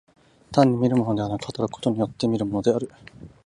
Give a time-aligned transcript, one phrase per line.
[0.51, 2.89] 単に見るものでなく、働くことによって見るものである。